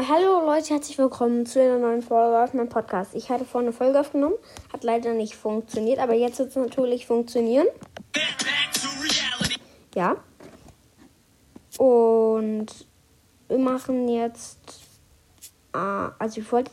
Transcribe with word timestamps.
Leute, 0.00 0.70
herzlich 0.70 0.96
willkommen 0.96 1.44
zu 1.44 1.60
einer 1.60 1.76
neuen 1.76 2.00
Folge 2.00 2.42
auf 2.42 2.54
meinem 2.54 2.70
Podcast. 2.70 3.14
Ich 3.14 3.28
hatte 3.28 3.44
vorhin 3.44 3.68
eine 3.68 3.76
Folge 3.76 4.00
aufgenommen, 4.00 4.36
hat 4.72 4.82
leider 4.82 5.12
nicht 5.12 5.34
funktioniert, 5.34 5.98
aber 5.98 6.14
jetzt 6.14 6.38
wird 6.38 6.48
es 6.48 6.56
natürlich 6.56 7.06
funktionieren. 7.06 7.66
Ja. 9.94 10.16
Und 11.76 12.66
wir 13.48 13.58
machen 13.58 14.08
jetzt, 14.08 14.58
äh, 15.74 15.76
also 15.76 16.40
ich 16.40 16.50
wollte, 16.50 16.70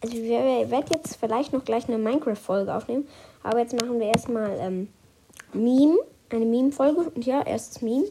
also 0.00 0.16
ich 0.16 0.22
werde 0.30 0.94
jetzt 0.94 1.16
vielleicht 1.16 1.52
noch 1.52 1.64
gleich 1.64 1.88
eine 1.88 1.98
Minecraft-Folge 1.98 2.72
aufnehmen, 2.72 3.08
aber 3.42 3.58
jetzt 3.58 3.74
machen 3.74 3.98
wir 3.98 4.06
erstmal 4.06 4.56
ähm, 4.60 4.92
Meme, 5.52 5.98
eine 6.30 6.44
Meme-Folge. 6.44 7.00
Und 7.00 7.26
ja, 7.26 7.42
erstes 7.42 7.82
Meme. 7.82 8.06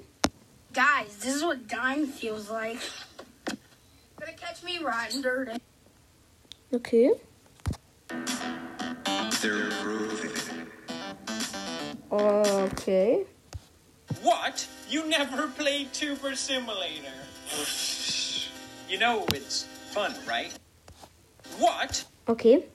Guys, 0.73 1.17
this 1.21 1.37
is 1.37 1.43
what 1.43 1.59
dying 1.71 2.05
feels 2.05 2.49
like. 2.49 2.77
Gonna 4.27 4.37
catch 4.39 4.61
me 4.61 4.79
riding 4.79 5.21
dirty. 5.21 5.53
Okay. 6.73 7.11
They're 8.09 9.69
groovy. 9.79 10.67
Okay. 12.11 13.23
What? 14.21 14.67
You 14.89 15.07
never 15.07 15.47
played 15.47 15.93
Tuber 15.93 16.35
Simulator? 16.35 17.13
you 18.89 18.99
know 18.99 19.25
it's 19.29 19.63
fun, 19.91 20.13
right? 20.27 20.51
What? 21.57 22.03
Okay. 22.27 22.65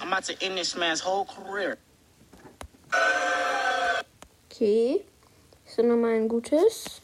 I'm 0.00 0.06
about 0.06 0.22
to 0.24 0.40
end 0.44 0.56
this 0.56 0.76
man's 0.76 1.00
whole 1.00 1.24
career. 1.24 1.76
Okay. 4.52 5.02
So 5.76 5.82
nochmal 5.82 6.16
ein 6.16 6.28
gutes. 6.28 7.00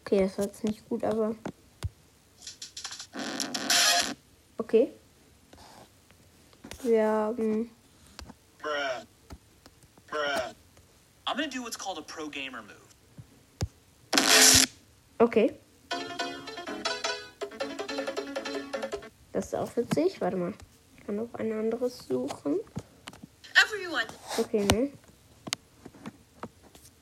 Okay, 0.00 0.18
das 0.18 0.36
war 0.36 0.46
jetzt 0.46 0.64
nicht 0.64 0.88
gut, 0.88 1.04
aber. 1.04 1.36
Okay. 4.58 4.92
Wir 6.82 7.06
haben. 7.06 7.70
Bruh. 8.58 8.68
Bruh. 10.08 10.54
I'm 11.24 11.36
gonna 11.36 11.46
do 11.46 11.62
what's 11.62 11.78
called 11.78 11.98
a 11.98 12.02
pro 12.02 12.28
gamer 12.28 12.62
move. 12.62 12.74
Okay. 15.18 15.54
Das 19.30 19.46
ist 19.46 19.54
auch 19.54 19.76
witzig. 19.76 20.20
Warte 20.20 20.36
mal. 20.36 20.52
Ich 20.96 21.06
kann 21.06 21.14
noch 21.14 21.32
ein 21.34 21.52
anderes 21.52 22.08
suchen. 22.08 22.58
Okay, 24.38 24.64
ne? 24.72 24.90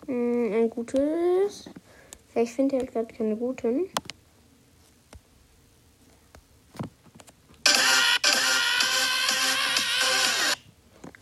Hm, 0.06 0.52
ein 0.54 0.70
gutes. 0.70 1.68
Ja, 2.34 2.42
ich 2.42 2.52
finde 2.52 2.76
ja 2.76 2.84
gerade 2.84 3.12
keine 3.14 3.36
guten. 3.36 3.90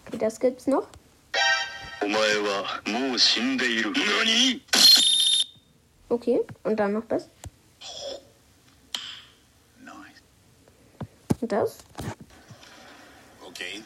Okay, 0.06 0.18
das 0.18 0.38
gibt's 0.38 0.66
noch. 0.66 0.88
Okay, 6.08 6.40
und 6.62 6.76
dann 6.76 6.92
noch 6.92 7.04
das. 7.08 7.28
Und 11.40 11.52
das. 11.52 11.78
Okay. 13.46 13.82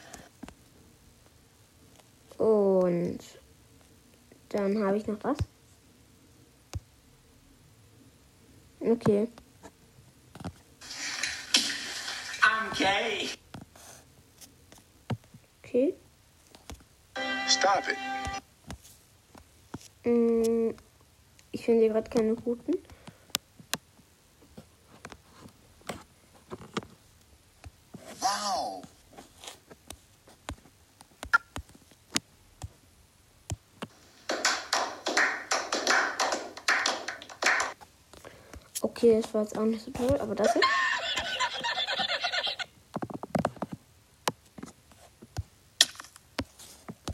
Und 2.41 3.19
dann 4.49 4.83
habe 4.83 4.97
ich 4.97 5.07
noch 5.07 5.23
was. 5.23 5.37
Okay. 8.81 9.29
I'm 12.41 12.79
gay. 12.79 13.29
Okay. 15.63 15.95
Stop 17.47 17.85
it. 17.87 17.99
Mm, 20.11 20.75
Ich 21.53 21.67
finde 21.67 21.89
gerade 21.89 22.09
keine 22.09 22.35
guten. 22.37 22.73
Wow. 28.19 28.83
Okay, 38.91 39.21
das 39.23 39.33
war 39.33 39.43
jetzt 39.43 39.57
auch 39.57 39.65
nicht 39.65 39.85
so 39.85 39.93
toll, 39.93 40.19
aber 40.21 40.35
das 40.35 40.53
hier. 40.53 40.63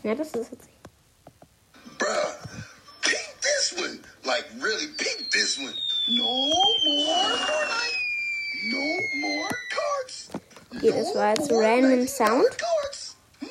Ja, 0.03 0.15
das 0.15 0.29
ist 0.29 0.53
one. 3.77 4.01
Like, 4.25 4.47
really 4.59 4.89
peep 4.97 5.31
this 5.31 5.59
one. 5.59 5.75
No 6.09 6.25
more 6.87 7.37
Fortnite. 7.37 7.97
No 8.73 8.85
more 9.21 9.51
cards. 9.69 10.31
Okay, 10.77 10.93
das 10.93 11.15
war 11.15 11.29
jetzt 11.29 11.53
random 11.53 12.09
Sound. 12.09 12.47
Cards. 12.59 13.17
No 13.43 13.49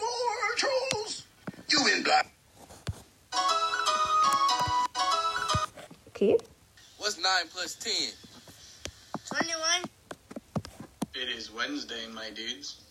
more 0.00 0.56
trolls. 0.56 1.22
You 1.68 1.86
in 1.86 2.02
black. 2.02 2.26
Okay. 6.08 6.36
What's 7.24 7.44
9 7.44 7.48
plus 7.54 7.74
10? 7.76 7.92
21. 9.32 9.84
It 11.14 11.28
is 11.34 11.50
Wednesday, 11.50 12.06
my 12.12 12.28
dudes. 12.30 12.82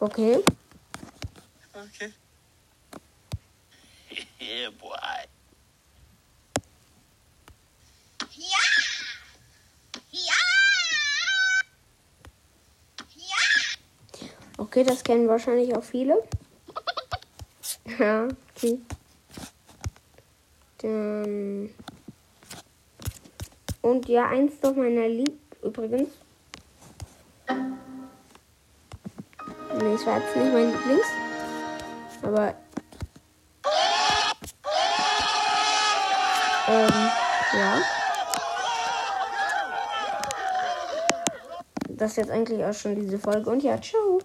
Okay. 0.00 0.44
Okay. 1.76 2.12
Yeah, 4.40 4.68
boy. 4.80 4.94
Yeah! 8.32 8.46
Yeah! 10.12 10.30
Yeah! 13.16 14.28
Okay, 14.58 14.84
das 14.84 15.02
kennen 15.02 15.28
wahrscheinlich 15.28 15.74
auch 15.74 15.84
viele. 15.84 16.22
Ja, 17.98 18.28
okay. 18.54 18.78
Dann. 20.78 21.74
Und 23.88 24.06
ja, 24.06 24.28
eins 24.28 24.60
noch 24.62 24.76
meiner 24.76 25.08
Lieb 25.08 25.40
übrigens. 25.62 26.10
Nee, 29.78 29.94
es 29.94 30.04
war 30.04 30.18
jetzt 30.18 30.36
nicht 30.36 30.52
mein 30.52 30.70
Lieblings. 30.72 31.06
Aber. 32.20 32.54
Ähm, 36.68 37.10
ja. 37.56 37.78
Das 41.88 42.10
ist 42.10 42.16
jetzt 42.18 42.30
eigentlich 42.30 42.62
auch 42.62 42.74
schon 42.74 42.94
diese 42.94 43.18
Folge. 43.18 43.48
Und 43.48 43.62
ja, 43.62 43.80
ciao. 43.80 44.20